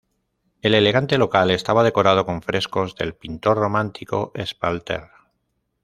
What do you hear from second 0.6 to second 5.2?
El elegante local estaba decorado con frescos del pintor romántico Espalter.